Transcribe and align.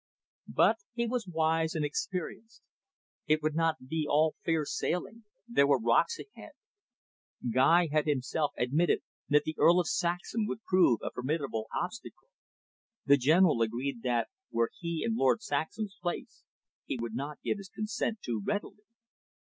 But 0.47 0.77
he 0.95 1.05
was 1.05 1.27
wise 1.27 1.75
and 1.75 1.85
experienced. 1.85 2.63
It 3.27 3.43
would 3.43 3.53
not 3.53 3.87
be 3.87 4.07
all 4.09 4.33
fair 4.43 4.65
sailing, 4.65 5.25
there 5.47 5.67
were 5.67 5.77
rocks 5.77 6.17
ahead. 6.17 6.53
Guy 7.53 7.85
had 7.91 8.07
himself 8.07 8.51
admitted 8.57 9.03
that 9.29 9.43
the 9.43 9.55
Earl 9.59 9.79
of 9.79 9.87
Saxham 9.87 10.47
would 10.47 10.63
prove 10.63 11.01
a 11.03 11.11
formidable 11.11 11.67
obstacle. 11.79 12.29
The 13.05 13.17
General 13.17 13.61
agreed 13.61 14.01
that, 14.01 14.29
were 14.49 14.71
he 14.75 15.03
in 15.05 15.15
Lord 15.15 15.43
Saxham's 15.43 15.95
place, 16.01 16.45
he 16.87 16.97
would 16.99 17.13
not 17.13 17.37
give 17.43 17.59
his 17.59 17.69
consent 17.69 18.23
too 18.23 18.41
readily. 18.43 18.85